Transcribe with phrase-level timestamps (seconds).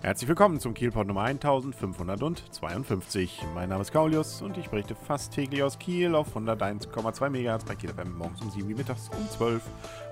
[0.00, 3.42] Herzlich willkommen zum Kielpot Nummer 1552.
[3.52, 7.74] Mein Name ist Kaulius und ich berichte fast täglich aus Kiel auf 101,2 MHz bei
[7.74, 9.60] Kiel morgens um 7 Uhr mittags um 12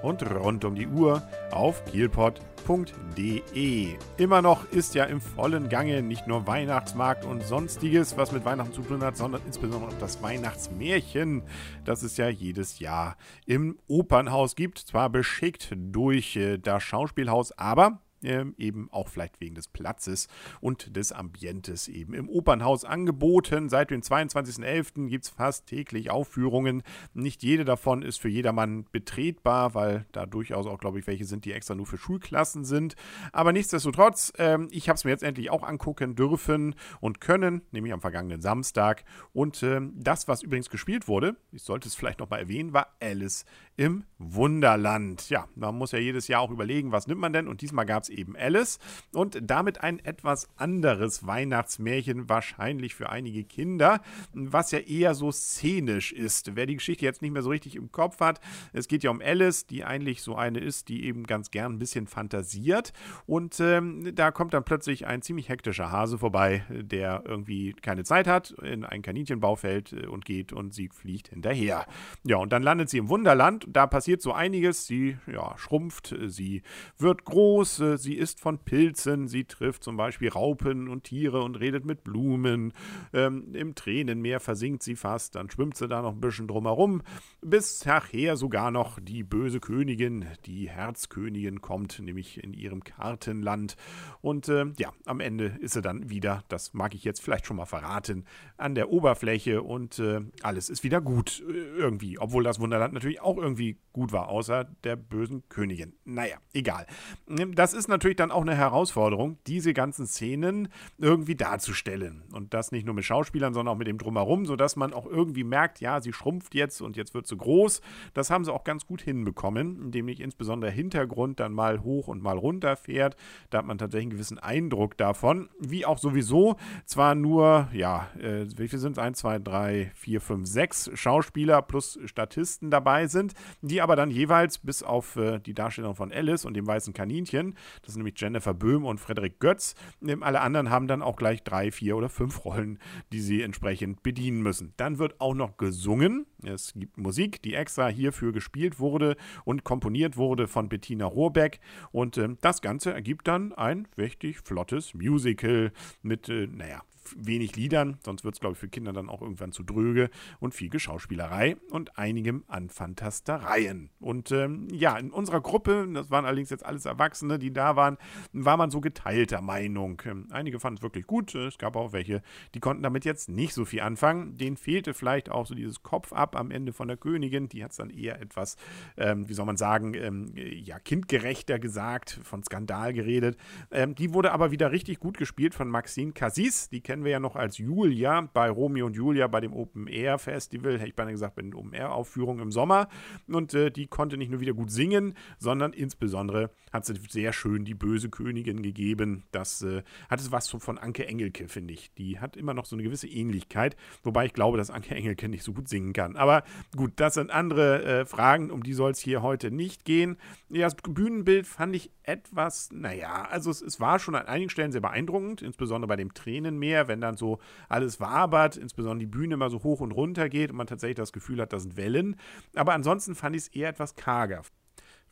[0.02, 1.22] und rund um die Uhr
[1.52, 3.94] auf kielpot.de.
[4.16, 8.72] Immer noch ist ja im vollen Gange nicht nur Weihnachtsmarkt und sonstiges, was mit Weihnachten
[8.72, 11.44] zu tun hat, sondern insbesondere auch das Weihnachtsmärchen,
[11.84, 13.16] das es ja jedes Jahr
[13.46, 14.78] im Opernhaus gibt.
[14.78, 20.28] Zwar beschickt durch äh, das Schauspielhaus, aber ähm, eben auch vielleicht wegen des Platzes
[20.60, 23.68] und des Ambientes eben im Opernhaus angeboten.
[23.68, 25.08] Seit dem 22.11.
[25.08, 26.82] gibt es fast täglich Aufführungen.
[27.14, 31.44] Nicht jede davon ist für jedermann betretbar, weil da durchaus auch, glaube ich, welche sind,
[31.44, 32.96] die extra nur für Schulklassen sind.
[33.32, 37.92] Aber nichtsdestotrotz, ähm, ich habe es mir jetzt endlich auch angucken dürfen und können, nämlich
[37.92, 39.04] am vergangenen Samstag.
[39.32, 43.44] Und ähm, das, was übrigens gespielt wurde, ich sollte es vielleicht nochmal erwähnen, war Alice
[43.76, 45.28] im Wunderland.
[45.28, 47.48] Ja, man muss ja jedes Jahr auch überlegen, was nimmt man denn?
[47.48, 48.78] Und diesmal gab es eben Alice
[49.12, 54.00] und damit ein etwas anderes Weihnachtsmärchen, wahrscheinlich für einige Kinder,
[54.32, 56.56] was ja eher so szenisch ist.
[56.56, 58.40] Wer die Geschichte jetzt nicht mehr so richtig im Kopf hat,
[58.72, 61.78] es geht ja um Alice, die eigentlich so eine ist, die eben ganz gern ein
[61.78, 62.94] bisschen fantasiert
[63.26, 68.26] und ähm, da kommt dann plötzlich ein ziemlich hektischer Hase vorbei, der irgendwie keine Zeit
[68.26, 71.86] hat, in ein Kaninchenbau fällt äh, und geht und sie fliegt hinterher.
[72.24, 74.86] Ja, und dann landet sie im Wunderland da passiert so einiges.
[74.86, 76.62] Sie ja, schrumpft, sie
[76.98, 81.56] wird groß, äh, sie isst von Pilzen, sie trifft zum Beispiel Raupen und Tiere und
[81.56, 82.72] redet mit Blumen.
[83.12, 87.02] Ähm, Im Tränenmeer versinkt sie fast, dann schwimmt sie da noch ein bisschen drumherum,
[87.40, 93.76] bis nachher sogar noch die böse Königin, die Herzkönigin, kommt, nämlich in ihrem Kartenland.
[94.20, 97.56] Und äh, ja, am Ende ist sie dann wieder, das mag ich jetzt vielleicht schon
[97.56, 98.24] mal verraten,
[98.56, 103.20] an der Oberfläche und äh, alles ist wieder gut äh, irgendwie, obwohl das Wunderland natürlich
[103.20, 105.94] auch irgendwie irgendwie gut war, außer der bösen Königin.
[106.04, 106.86] Naja, egal.
[107.26, 110.68] Das ist natürlich dann auch eine Herausforderung, diese ganzen Szenen
[110.98, 112.22] irgendwie darzustellen.
[112.34, 115.44] Und das nicht nur mit Schauspielern, sondern auch mit dem Drumherum, sodass man auch irgendwie
[115.44, 117.80] merkt, ja, sie schrumpft jetzt und jetzt wird sie groß.
[118.12, 122.08] Das haben sie auch ganz gut hinbekommen, indem nicht insbesondere der Hintergrund dann mal hoch
[122.08, 123.16] und mal runter fährt.
[123.48, 125.48] Da hat man tatsächlich einen gewissen Eindruck davon.
[125.58, 128.98] Wie auch sowieso zwar nur, ja, äh, wie viel sind es?
[128.98, 134.58] 1, 2, 3, 4, 5, 6 Schauspieler plus Statisten dabei sind die aber dann jeweils
[134.58, 138.54] bis auf äh, die Darstellung von Alice und dem weißen Kaninchen, das sind nämlich Jennifer
[138.54, 139.74] Böhm und Frederik Götz,
[140.04, 142.78] äh, alle anderen haben dann auch gleich drei, vier oder fünf Rollen,
[143.12, 144.72] die sie entsprechend bedienen müssen.
[144.76, 146.26] Dann wird auch noch gesungen.
[146.44, 151.60] Es gibt Musik, die extra hierfür gespielt wurde und komponiert wurde von Bettina Rohrbeck.
[151.92, 156.82] Und äh, das Ganze ergibt dann ein richtig flottes Musical mit, äh, naja,
[157.16, 160.10] wenig Liedern, sonst wird es, glaube ich, für Kinder dann auch irgendwann zu dröge
[160.40, 163.90] und viel Geschauspielerei und einigem an Fantastereien.
[164.00, 167.98] Und ähm, ja, in unserer Gruppe, das waren allerdings jetzt alles Erwachsene, die da waren,
[168.32, 170.02] war man so geteilter Meinung.
[170.06, 172.22] Ähm, einige fanden es wirklich gut, es gab auch welche,
[172.54, 174.36] die konnten damit jetzt nicht so viel anfangen.
[174.36, 177.72] Denen fehlte vielleicht auch so dieses Kopf ab am Ende von der Königin, die hat
[177.72, 178.56] es dann eher etwas,
[178.96, 183.36] ähm, wie soll man sagen, ähm, ja, kindgerechter gesagt, von Skandal geredet.
[183.70, 187.20] Ähm, die wurde aber wieder richtig gut gespielt von Maxine Cassis, die kennen wir ja
[187.20, 191.12] noch als Julia bei Romeo und Julia bei dem Open Air Festival, hätte ich beinahe
[191.12, 192.88] gesagt, bei den Open Air Aufführungen im Sommer.
[193.28, 197.64] Und äh, die konnte nicht nur wieder gut singen, sondern insbesondere hat sie sehr schön
[197.64, 199.24] die böse Königin gegeben.
[199.32, 201.92] Das äh, hat es was von Anke Engelke, finde ich.
[201.94, 205.42] Die hat immer noch so eine gewisse Ähnlichkeit, wobei ich glaube, dass Anke Engelke nicht
[205.42, 206.15] so gut singen kann.
[206.16, 206.42] Aber
[206.74, 210.16] gut, das sind andere äh, Fragen, um die soll es hier heute nicht gehen.
[210.48, 214.72] Ja, das Bühnenbild fand ich etwas, naja, also es, es war schon an einigen Stellen
[214.72, 217.38] sehr beeindruckend, insbesondere bei dem Tränenmeer wenn dann so
[217.68, 221.12] alles wabert, insbesondere die Bühne immer so hoch und runter geht und man tatsächlich das
[221.12, 222.16] Gefühl hat, das sind Wellen.
[222.54, 224.42] Aber ansonsten fand ich es eher etwas karger.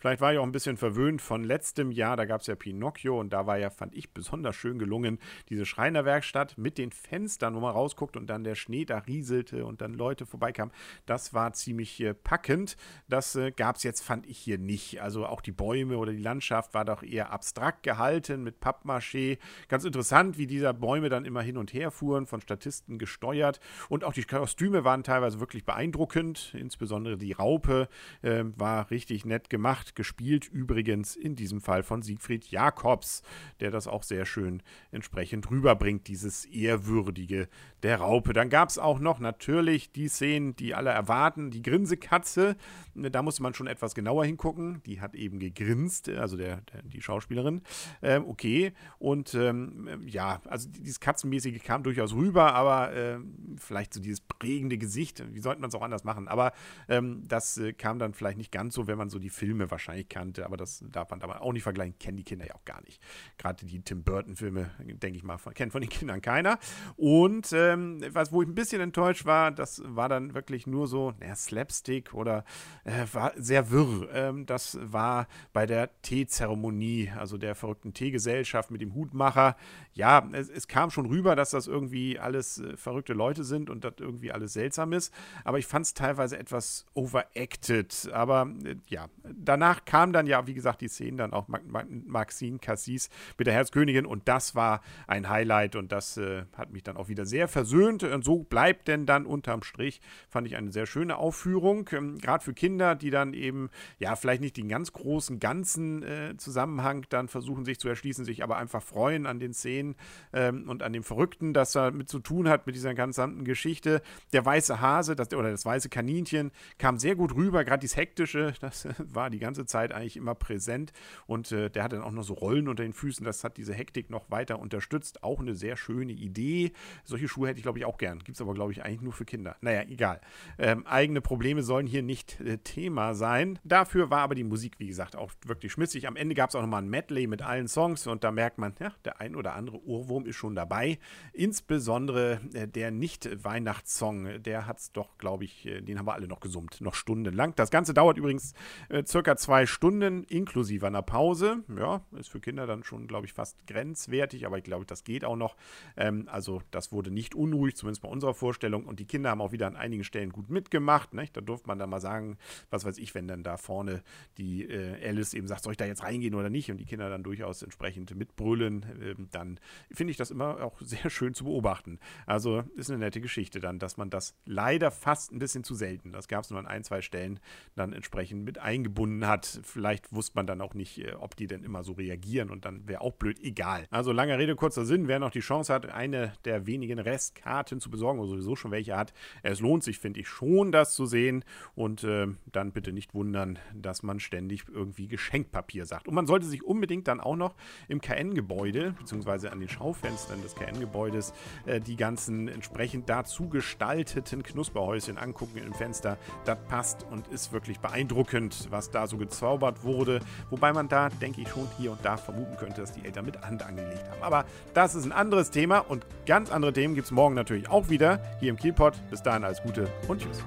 [0.05, 3.19] Vielleicht war ich auch ein bisschen verwöhnt von letztem Jahr, da gab es ja Pinocchio
[3.19, 7.61] und da war ja, fand ich, besonders schön gelungen, diese Schreinerwerkstatt mit den Fenstern, wo
[7.61, 10.75] man rausguckt und dann der Schnee da rieselte und dann Leute vorbeikamen.
[11.07, 12.77] Das war ziemlich äh, packend.
[13.09, 15.01] Das äh, gab es jetzt, fand ich hier nicht.
[15.01, 19.39] Also auch die Bäume oder die Landschaft war doch eher abstrakt gehalten mit Pappmaché.
[19.69, 23.59] Ganz interessant, wie diese Bäume dann immer hin und her fuhren, von Statisten gesteuert.
[23.89, 26.55] Und auch die Kostüme waren teilweise wirklich beeindruckend.
[26.59, 27.89] Insbesondere die Raupe
[28.21, 33.23] äh, war richtig nett gemacht gespielt übrigens in diesem Fall von Siegfried Jakobs,
[33.61, 37.49] der das auch sehr schön entsprechend rüberbringt, dieses Ehrwürdige
[37.83, 38.33] der Raupe.
[38.33, 42.57] Dann gab es auch noch natürlich die Szenen, die alle erwarten, die Grinsekatze.
[42.95, 44.83] Da musste man schon etwas genauer hingucken.
[44.87, 47.63] Die hat eben gegrinst, also der, der die Schauspielerin.
[48.03, 48.73] Ähm, okay.
[48.99, 53.19] Und ähm, ja, also dieses Katzenmäßige kam durchaus rüber, aber äh,
[53.59, 56.29] vielleicht so dieses prägende Gesicht, wie sollte man es auch anders machen?
[56.29, 56.53] Aber
[56.89, 59.84] ähm, das äh, kam dann vielleicht nicht ganz so, wenn man so die Filme wahrscheinlich
[59.85, 62.65] wahrscheinlich kannte, aber das darf man damals auch nicht vergleichen, kennen die Kinder ja auch
[62.65, 63.01] gar nicht.
[63.37, 66.59] Gerade die Tim Burton-Filme, denke ich mal, kennt von den Kindern keiner.
[66.97, 71.13] Und ähm, was, wo ich ein bisschen enttäuscht war, das war dann wirklich nur so,
[71.21, 72.45] naja, Slapstick oder
[72.85, 74.09] äh, war sehr wirr.
[74.13, 79.57] Ähm, das war bei der Teezeremonie, also der verrückten Teegesellschaft mit dem Hutmacher.
[79.93, 83.85] Ja, es, es kam schon rüber, dass das irgendwie alles äh, verrückte Leute sind und
[83.85, 85.13] das irgendwie alles seltsam ist.
[85.45, 88.11] Aber ich fand es teilweise etwas overacted.
[88.13, 93.09] Aber äh, ja, danach kam dann ja, wie gesagt, die Szenen dann auch Maxine Cassis
[93.39, 97.09] mit der Herzkönigin und das war ein Highlight und das äh, hat mich dann auch
[97.09, 98.03] wieder sehr versöhnt.
[98.03, 101.89] Und so bleibt denn dann unterm Strich, fand ich eine sehr schöne Aufführung.
[101.93, 106.37] Ähm, Gerade für Kinder, die dann eben, ja, vielleicht nicht den ganz großen, ganzen äh,
[106.37, 109.95] Zusammenhang dann versuchen sich zu erschließen, sich aber einfach freuen an den Szenen
[110.33, 114.03] ähm, und an dem Verrückten, das da mit zu tun hat mit dieser gesamten Geschichte.
[114.33, 118.55] Der weiße Hase das, oder das weiße Kaninchen kam sehr gut rüber, gerade dieses Hektische,
[118.61, 120.93] das war die ganze Zeit eigentlich immer präsent
[121.27, 123.75] und äh, der hat dann auch noch so Rollen unter den Füßen, das hat diese
[123.75, 125.23] Hektik noch weiter unterstützt.
[125.23, 126.73] Auch eine sehr schöne Idee.
[127.05, 128.19] Solche Schuhe hätte ich, glaube ich, auch gern.
[128.19, 129.57] Gibt es aber, glaube ich, eigentlich nur für Kinder.
[129.61, 130.21] Naja, egal.
[130.59, 133.59] Ähm, eigene Probleme sollen hier nicht äh, Thema sein.
[133.65, 136.07] Dafür war aber die Musik, wie gesagt, auch wirklich schmissig.
[136.07, 138.75] Am Ende gab es auch nochmal ein Medley mit allen Songs und da merkt man,
[138.81, 140.99] ja, der ein oder andere Ohrwurm ist schon dabei.
[141.33, 146.29] Insbesondere äh, der Nicht-Weihnachtssong, der hat es doch, glaube ich, äh, den haben wir alle
[146.29, 147.55] noch gesummt, noch stundenlang.
[147.57, 148.55] Das Ganze dauert übrigens
[148.89, 151.65] äh, circa zwei Stunden, inklusive einer Pause.
[151.77, 155.23] Ja, ist für Kinder dann schon, glaube ich, fast grenzwertig, aber ich glaube, das geht
[155.23, 155.57] auch noch.
[155.99, 158.87] Ähm, also das wurde nicht unruhig, zumindest bei unserer Vorstellung.
[158.87, 161.13] Und die Kinder haben auch wieder an einigen Stellen gut mitgemacht.
[161.13, 161.29] Ne?
[161.31, 162.39] Da durfte man dann mal sagen,
[162.71, 164.03] was weiß ich, wenn dann da vorne
[164.39, 166.71] die äh, Alice eben sagt, soll ich da jetzt reingehen oder nicht?
[166.71, 169.61] Und die Kinder dann durchaus entsprechend mitbrüllen, äh, dann
[169.91, 171.99] finde ich das immer auch sehr schön zu beobachten.
[172.25, 176.13] Also ist eine nette Geschichte dann, dass man das leider fast ein bisschen zu selten,
[176.13, 177.41] das gab es nur an ein, zwei Stellen,
[177.75, 179.34] dann entsprechend mit eingebunden hat.
[179.43, 182.87] Vielleicht wusste man dann auch nicht, äh, ob die denn immer so reagieren und dann
[182.89, 183.87] wäre auch blöd, egal.
[183.91, 187.91] Also lange Rede, kurzer Sinn, wer noch die Chance hat, eine der wenigen Restkarten zu
[187.91, 191.45] besorgen oder sowieso schon welche hat, es lohnt sich, finde ich, schon, das zu sehen
[191.75, 196.09] und äh, dann bitte nicht wundern, dass man ständig irgendwie Geschenkpapier sagt.
[196.09, 197.55] Und man sollte sich unbedingt dann auch noch
[197.89, 201.33] im KN-Gebäude, beziehungsweise an den Schaufenstern des KN-Gebäudes,
[201.67, 206.19] äh, die ganzen entsprechend dazu gestalteten Knusperhäuschen angucken im Fenster.
[206.45, 210.21] Das passt und ist wirklich beeindruckend, was da so gezaubert wurde.
[210.51, 213.41] Wobei man da, denke ich, schon hier und da vermuten könnte, dass die Eltern mit
[213.41, 214.23] Hand angelegt haben.
[214.23, 217.89] Aber das ist ein anderes Thema und ganz andere Themen gibt es morgen natürlich auch
[217.89, 218.95] wieder hier im Kielpot.
[219.11, 220.45] Bis dahin alles Gute und Tschüss.